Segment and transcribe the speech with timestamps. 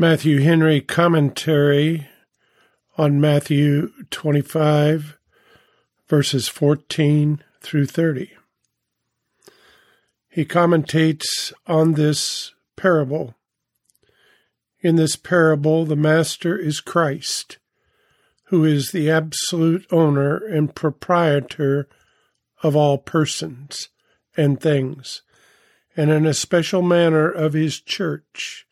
[0.00, 2.06] Matthew Henry commentary
[2.96, 5.18] on Matthew 25,
[6.06, 8.30] verses 14 through 30.
[10.28, 13.34] He commentates on this parable.
[14.82, 17.58] In this parable, the Master is Christ,
[18.50, 21.88] who is the absolute owner and proprietor
[22.62, 23.88] of all persons
[24.36, 25.22] and things,
[25.96, 28.67] and in a special manner of his church.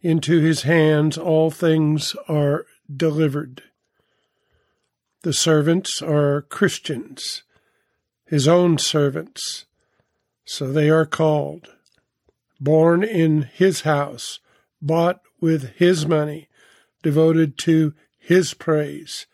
[0.00, 3.62] Into his hands all things are delivered.
[5.22, 7.42] The servants are Christians,
[8.24, 9.66] his own servants,
[10.44, 11.74] so they are called.
[12.60, 14.38] Born in his house,
[14.80, 16.48] bought with his money,
[17.02, 19.26] devoted to his praise,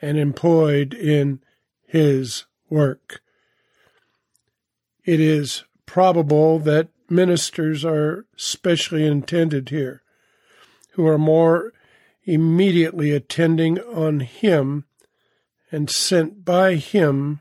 [0.00, 1.40] and employed in
[1.86, 3.20] his work.
[5.04, 10.02] It is probable that ministers are specially intended here,
[10.92, 11.72] who are more
[12.24, 14.84] immediately attending on him
[15.72, 17.40] and sent by him,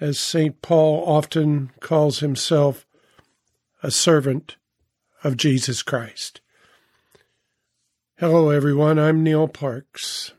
[0.00, 0.60] as St.
[0.62, 2.86] Paul often calls himself,
[3.82, 4.56] a servant
[5.22, 6.40] of Jesus Christ.
[8.18, 8.98] Hello, everyone.
[8.98, 10.32] I'm Neil Parks.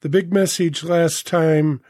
[0.00, 1.80] The big message last time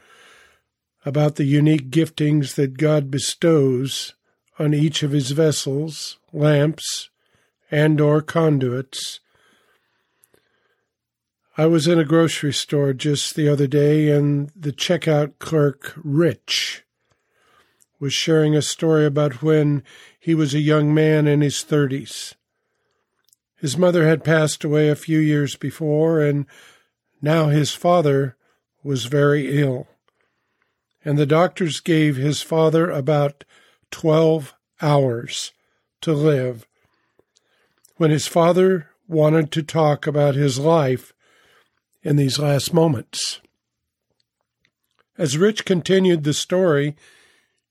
[1.05, 4.13] about the unique giftings that God bestows
[4.57, 7.09] on each of his vessels, lamps,
[7.71, 9.19] and or conduits.
[11.57, 16.83] I was in a grocery store just the other day and the checkout clerk, Rich,
[17.99, 19.83] was sharing a story about when
[20.19, 22.35] he was a young man in his thirties.
[23.55, 26.45] His mother had passed away a few years before, and
[27.21, 28.35] now his father
[28.83, 29.87] was very ill
[31.05, 33.45] and the doctors gave his father about
[33.95, 35.53] 12 hours
[36.01, 36.67] to live.
[37.95, 41.13] When his father wanted to talk about his life
[42.03, 43.39] in these last moments.
[45.17, 46.97] As Rich continued the story,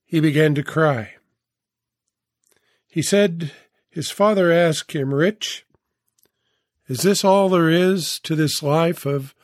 [0.06, 1.16] he began to cry.
[2.88, 3.52] He said
[3.90, 5.66] his father asked him, Rich,
[6.88, 9.34] is this all there is to this life of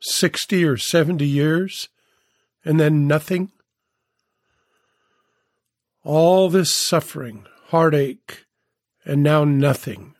[0.00, 1.90] 60 or 70 years?
[2.64, 3.50] and then nothing?
[6.04, 8.44] All this suffering, heartache,
[9.04, 10.14] and now nothing.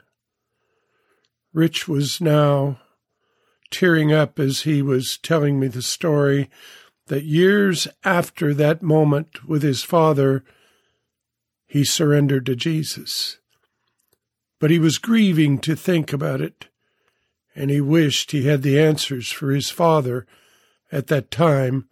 [1.53, 2.81] Rich was now
[3.71, 6.49] tearing up as he was telling me the story
[7.07, 10.45] that years after that moment with his father,
[11.67, 13.39] he surrendered to Jesus.
[14.61, 16.69] But he was grieving to think about it,
[17.57, 20.27] and he wished he had the answers for his father
[20.93, 21.89] at that time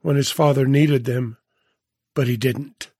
[0.00, 1.38] when his father needed them,
[2.14, 2.90] but he didn't.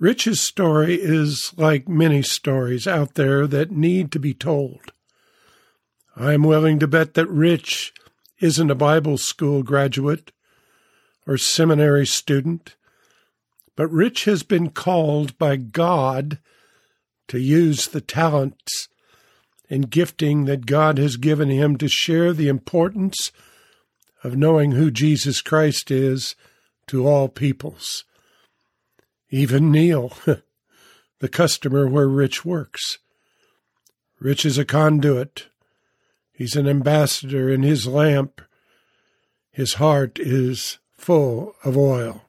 [0.00, 4.92] Rich's story is like many stories out there that need to be told.
[6.14, 7.92] I'm willing to bet that Rich
[8.38, 10.30] isn't a Bible school graduate
[11.26, 12.76] or seminary student,
[13.74, 16.38] but Rich has been called by God
[17.26, 18.88] to use the talents
[19.68, 23.32] and gifting that God has given him to share the importance
[24.22, 26.36] of knowing who Jesus Christ is
[26.86, 28.04] to all peoples.
[29.30, 30.12] Even Neil,
[31.18, 32.98] the customer where Rich works.
[34.20, 35.48] Rich is a conduit.
[36.32, 38.40] He's an ambassador in his lamp.
[39.50, 42.22] His heart is full of oil.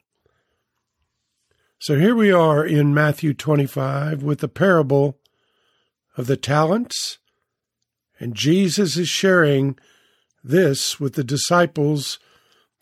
[1.78, 5.18] So here we are in Matthew 25 with the parable
[6.16, 7.18] of the talents,
[8.18, 9.78] and Jesus is sharing
[10.44, 12.18] this with the disciples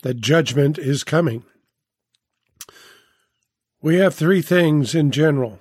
[0.03, 1.45] that judgment is coming.
[3.81, 5.61] We have three things in general.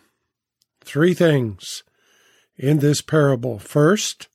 [0.84, 1.84] Three things
[2.58, 3.60] in this parable.
[3.60, 4.28] First,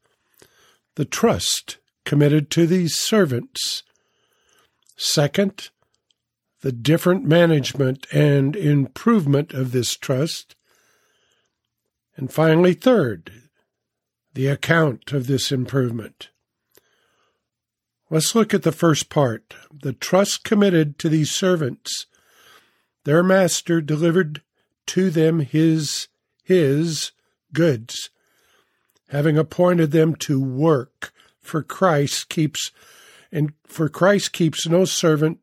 [0.94, 3.82] the trust committed to these servants.
[4.96, 5.70] Second,
[6.60, 10.54] the different management and improvement of this trust.
[12.16, 13.32] And finally, third,
[14.34, 16.28] the account of this improvement.
[18.10, 22.06] Let's look at the first part the trust committed to these servants.
[23.04, 24.42] Their master delivered
[24.86, 26.08] to them his,
[26.44, 27.12] his
[27.52, 28.10] goods,
[29.08, 32.70] having appointed them to work, for Christ keeps,
[33.30, 35.40] and for Christ keeps no servant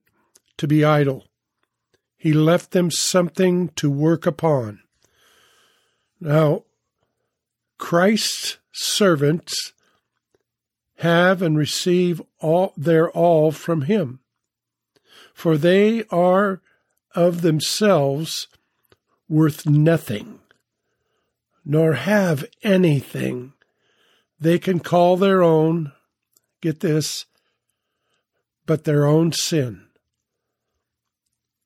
[0.57, 1.27] to be idle.
[2.17, 4.81] He left them something to work upon.
[6.19, 6.63] Now,
[7.77, 9.73] Christ's servants
[10.97, 14.19] have and receive all their all from him.
[15.33, 16.61] For they are
[17.15, 18.47] of themselves
[19.27, 20.39] worth nothing.
[21.65, 23.53] nor have anything
[24.39, 25.91] they can call their own,
[26.61, 27.27] get this,
[28.65, 29.85] but their own sin.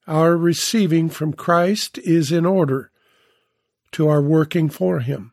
[0.06, 2.92] Our receiving from Christ is in order
[3.94, 5.32] to our working for Him.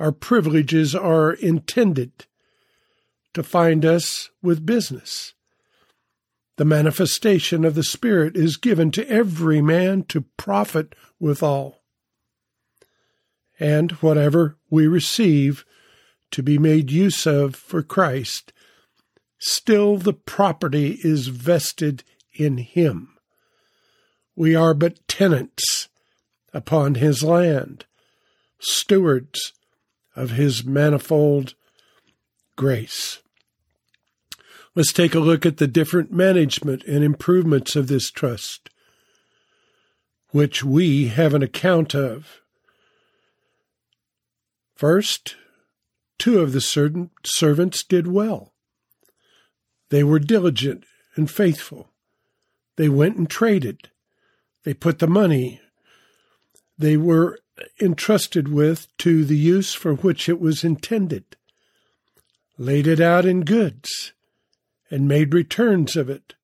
[0.00, 2.26] Our privileges are intended
[3.34, 5.34] to find us with business.
[6.58, 11.84] The manifestation of the Spirit is given to every man to profit withal.
[13.60, 15.64] And whatever we receive
[16.32, 18.52] to be made use of for Christ,
[19.38, 22.02] still the property is vested
[22.34, 23.10] in Him.
[24.34, 25.88] We are but tenants
[26.52, 27.84] upon His land,
[28.58, 29.52] stewards
[30.16, 31.54] of His manifold
[32.56, 33.22] grace.
[34.78, 38.70] Let's take a look at the different management and improvements of this trust,
[40.30, 42.42] which we have an account of.
[44.76, 45.34] First,
[46.16, 48.52] two of the servants did well.
[49.90, 50.84] They were diligent
[51.16, 51.88] and faithful.
[52.76, 53.90] They went and traded.
[54.62, 55.60] They put the money
[56.78, 57.40] they were
[57.80, 61.24] entrusted with to the use for which it was intended,
[62.56, 64.12] laid it out in goods,
[64.90, 66.34] and made returns of it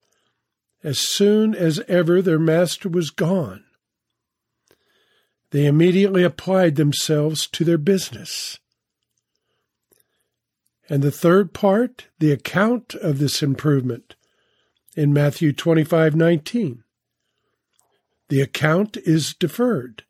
[0.83, 3.63] as soon as ever their master was gone.
[5.51, 8.59] They immediately applied themselves to their business.
[10.87, 14.15] And the third part, the account of this improvement
[14.95, 16.83] in Matthew 25:19.
[18.29, 20.03] The account is deferred.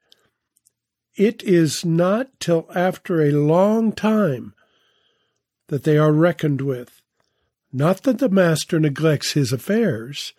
[1.15, 4.53] It is not till after a long time
[5.67, 7.01] that they are reckoned with.
[7.77, 10.31] Not that the master neglects his affairs,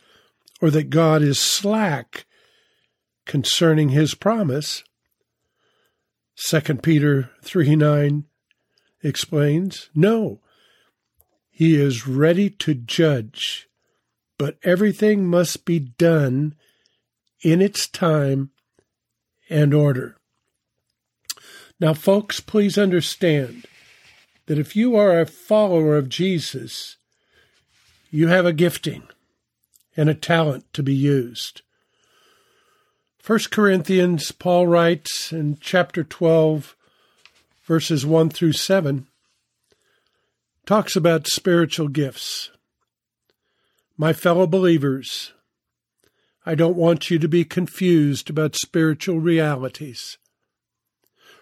[0.63, 2.25] or that God is slack
[3.27, 4.83] concerning his promise.
[6.37, 8.25] 2 Peter 3 9
[9.03, 10.41] explains, No,
[11.51, 13.69] he is ready to judge,
[14.39, 16.55] but everything must be done
[17.43, 18.51] in its time
[19.51, 20.17] and order.
[21.79, 23.67] Now, folks, please understand
[24.47, 26.96] that if you are a follower of Jesus,
[28.11, 29.05] you have a gifting
[29.97, 31.63] and a talent to be used.
[33.27, 36.77] 1 Corinthians, Paul writes in chapter 12,
[37.65, 39.07] verses 1 through 7,
[40.65, 42.51] talks about spiritual gifts.
[43.97, 45.33] My fellow believers,
[46.45, 50.19] I don't want you to be confused about spiritual realities.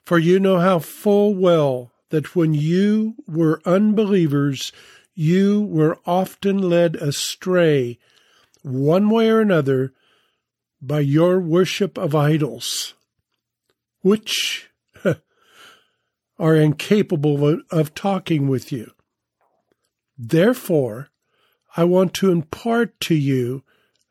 [0.05, 4.73] For you know how full well that when you were unbelievers,
[5.15, 7.99] you were often led astray,
[8.63, 9.93] one way or another,
[10.83, 12.95] by your worship of idols,
[14.03, 14.71] which
[16.39, 18.91] are incapable of talking with you.
[20.19, 21.09] Therefore,
[21.77, 23.63] I want to impart to you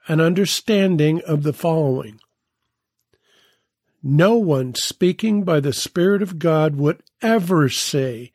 [0.07, 2.19] an understanding of the following.
[4.01, 8.33] No one speaking by the Spirit of God would ever say,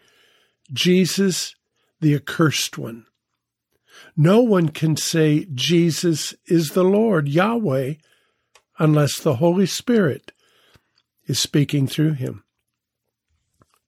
[0.72, 1.54] Jesus,
[2.00, 3.06] the accursed one.
[4.16, 7.94] No one can say Jesus is the Lord, Yahweh,
[8.78, 10.32] unless the Holy Spirit
[11.26, 12.44] is speaking through him.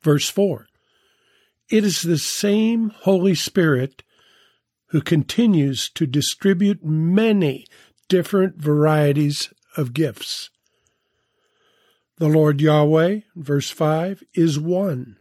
[0.02, 0.68] Verse 4
[1.68, 4.02] It is the same Holy Spirit
[4.86, 7.64] who continues to distribute many
[8.08, 10.50] different varieties of gifts.
[12.18, 15.16] The Lord Yahweh, verse 5, is one,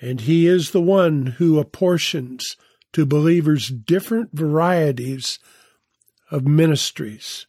[0.00, 2.56] and He is the one who apportions
[2.92, 5.38] to believers different varieties
[6.30, 7.46] of ministries.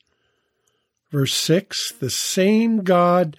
[1.11, 3.37] Verse 6 The same God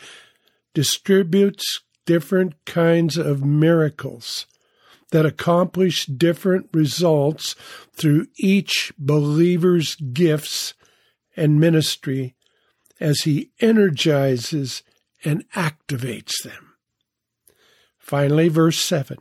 [0.74, 4.46] distributes different kinds of miracles
[5.10, 7.56] that accomplish different results
[7.92, 10.74] through each believer's gifts
[11.36, 12.34] and ministry
[13.00, 14.82] as he energizes
[15.24, 16.69] and activates them.
[18.10, 19.18] Finally, verse 7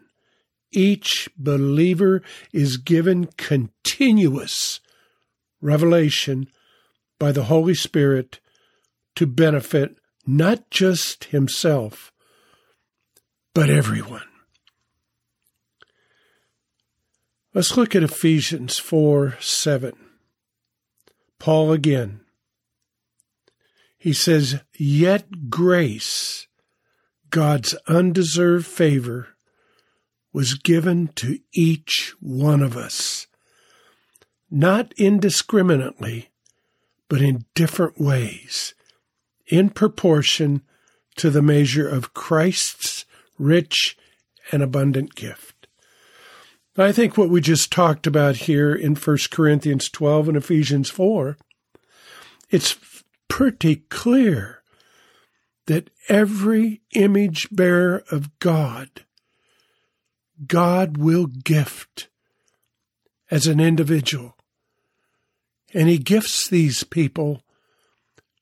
[0.72, 4.80] each believer is given continuous
[5.62, 6.48] revelation
[7.20, 8.40] by the Holy Spirit
[9.16, 12.12] to benefit not just himself,
[13.54, 14.24] but everyone.
[17.54, 19.94] Let's look at Ephesians 4 7.
[21.38, 22.22] Paul again.
[24.00, 26.48] He says, Yet grace,
[27.30, 29.30] God's undeserved favor,
[30.32, 33.28] was given to each one of us,
[34.52, 36.30] not indiscriminately,
[37.08, 38.74] but in different ways,
[39.48, 40.62] in proportion
[41.16, 43.06] to the measure of Christ's
[43.38, 43.98] rich
[44.52, 45.60] and abundant gift.
[46.78, 51.38] I think what we just talked about here in 1 Corinthians 12 and Ephesians 4,
[52.50, 52.78] it's
[53.28, 54.59] pretty clear
[55.70, 59.06] that every image bearer of God,
[60.48, 62.10] God will gift
[63.30, 64.36] as an individual.
[65.72, 67.44] And he gifts these people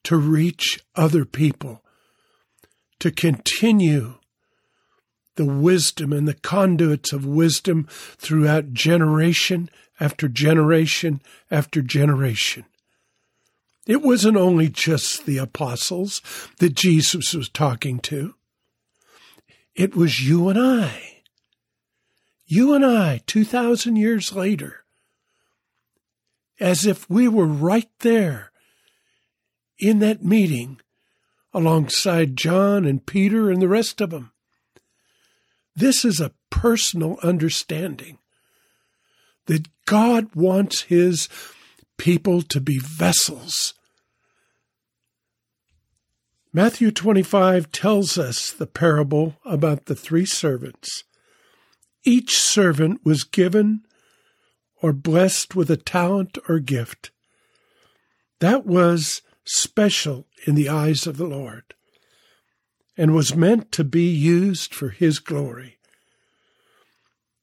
[0.05, 1.83] to reach other people,
[2.99, 4.13] to continue
[5.35, 9.69] the wisdom and the conduits of wisdom throughout generation
[9.99, 12.63] after generation after generation.
[13.87, 16.21] It wasn't only just the apostles
[16.59, 18.35] that Jesus was talking to.
[19.75, 21.21] It was you and I.
[22.45, 24.83] You and I, 2,000 years later,
[26.59, 28.51] as if we were right there
[29.79, 30.81] in that meeting
[31.53, 34.31] alongside John and Peter and the rest of them.
[35.75, 38.17] This is a personal understanding
[39.45, 41.29] that God wants his
[41.97, 43.73] people to be vessels.
[46.53, 51.03] Matthew 25 tells us the parable about the three servants.
[52.03, 53.81] Each servant was given
[54.81, 57.11] or blessed with a talent or gift.
[58.39, 61.63] That was special in the eyes of the Lord
[62.97, 65.77] and was meant to be used for His glory.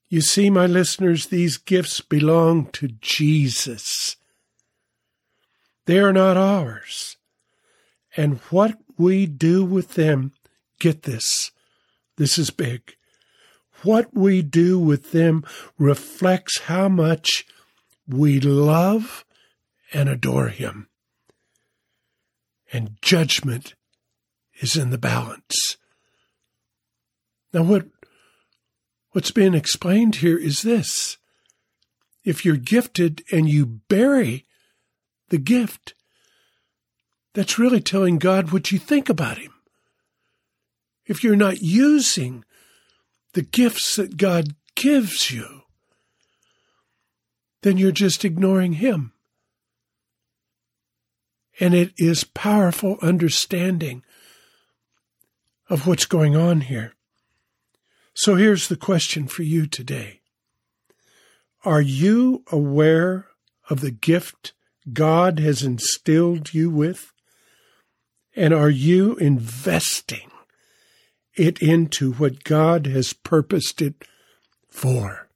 [0.09, 4.17] You see, my listeners, these gifts belong to Jesus.
[5.87, 7.17] They are not ours.
[8.17, 10.33] And what we do with them,
[10.79, 11.51] get this,
[12.17, 12.97] this is big.
[13.83, 15.45] What we do with them
[15.79, 17.45] reflects how much
[18.09, 19.25] we love
[19.93, 20.89] and adore Him
[22.75, 23.75] and judgment
[24.61, 25.79] is in the balance.
[27.53, 27.87] Now, what,
[29.13, 31.17] what's being explained here is this.
[32.25, 34.45] If you're gifted and you bury
[35.29, 35.95] the gift,
[37.35, 39.53] that's really telling God what you think about Him.
[41.05, 42.45] If you're not using
[43.35, 45.63] the gifts that God gives you,
[47.63, 49.13] then you're just ignoring Him.
[51.61, 54.03] And it is powerful understanding
[55.69, 56.95] of what's going on here.
[58.15, 60.21] So here's the question for you today.
[61.65, 63.27] Are you aware
[63.69, 64.53] of the gift
[64.93, 67.14] God has instilled you with?
[68.37, 70.31] And are you investing
[71.35, 74.07] it into what God has purposed it
[74.69, 75.29] for?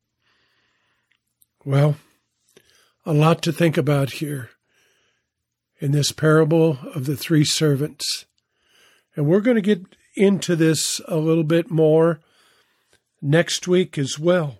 [1.64, 1.97] Well,
[3.07, 4.50] a lot to think about here
[5.81, 8.26] in this parable of the three servants.
[9.14, 9.85] And we're going to get
[10.17, 12.21] into this a little bit more
[13.23, 14.59] next week as well.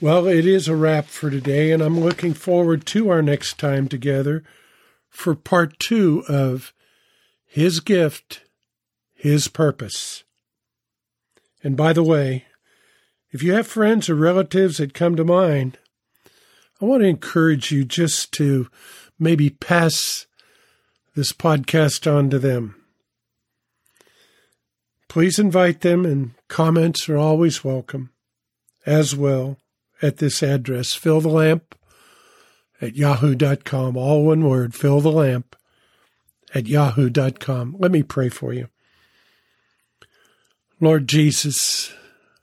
[0.00, 3.88] Well, it is a wrap for today, and I'm looking forward to our next time
[3.88, 4.44] together
[5.08, 6.72] for part two of
[7.46, 8.42] His Gift,
[9.14, 10.24] His Purpose.
[11.62, 12.44] And by the way,
[13.30, 15.78] if you have friends or relatives that come to mind,
[16.80, 18.68] I want to encourage you just to
[19.18, 20.26] maybe pass
[21.16, 22.76] this podcast on to them.
[25.08, 28.10] Please invite them, and comments are always welcome
[28.86, 29.58] as well
[30.00, 31.74] at this address, fill the lamp
[32.80, 33.96] at yahoo.com.
[33.96, 35.56] All one word, fill the lamp
[36.54, 37.76] at yahoo.com.
[37.78, 38.68] Let me pray for you.
[40.80, 41.92] Lord Jesus,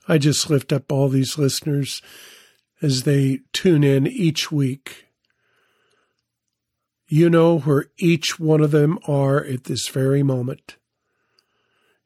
[0.08, 2.02] I just lift up all these listeners
[2.82, 5.06] as they tune in each week.
[7.08, 10.76] You know where each one of them are at this very moment.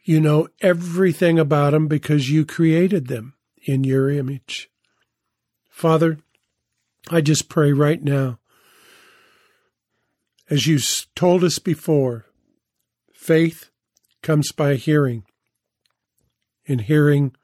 [0.04, 3.34] You know everything about them because you created them
[3.66, 4.70] in your image.
[5.70, 6.20] Father,
[7.12, 8.38] I just pray right now,
[10.48, 10.80] as you
[11.16, 12.28] told us before,
[13.14, 13.70] faith
[14.22, 15.24] comes by hearing,
[16.68, 17.36] and hearing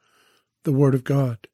[0.62, 1.48] the Word of God.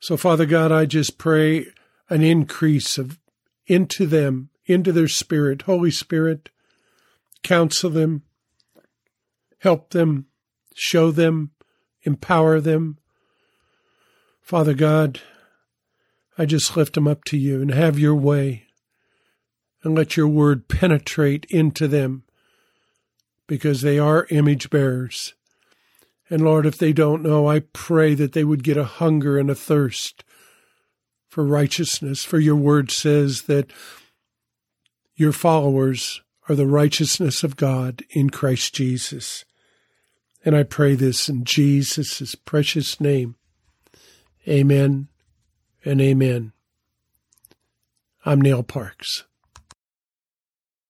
[0.00, 1.66] So, Father God, I just pray
[2.08, 3.20] an increase of
[3.66, 5.62] into them, into their spirit.
[5.62, 6.50] Holy Spirit,
[7.44, 8.22] counsel them,
[9.58, 10.26] help them,
[10.74, 11.52] show them,
[12.02, 12.98] empower them.
[14.42, 15.20] Father God,
[16.40, 18.64] I just lift them up to you and have your way
[19.82, 22.22] and let your word penetrate into them
[23.46, 25.34] because they are image bearers.
[26.30, 29.50] And Lord, if they don't know, I pray that they would get a hunger and
[29.50, 30.24] a thirst
[31.28, 32.24] for righteousness.
[32.24, 33.70] For your word says that
[35.14, 39.44] your followers are the righteousness of God in Christ Jesus.
[40.42, 43.36] And I pray this in Jesus' precious name.
[44.48, 45.08] Amen
[45.84, 46.52] and amen.
[48.24, 49.24] I'm Neil Parks.